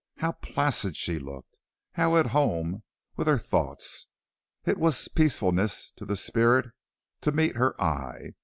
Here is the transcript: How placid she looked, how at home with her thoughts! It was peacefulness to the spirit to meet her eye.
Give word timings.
How 0.17 0.31
placid 0.31 0.95
she 0.97 1.19
looked, 1.19 1.59
how 1.91 2.17
at 2.17 2.25
home 2.25 2.81
with 3.15 3.27
her 3.27 3.37
thoughts! 3.37 4.07
It 4.65 4.79
was 4.79 5.07
peacefulness 5.07 5.93
to 5.95 6.05
the 6.05 6.17
spirit 6.17 6.71
to 7.21 7.31
meet 7.31 7.55
her 7.55 7.79
eye. 7.79 8.31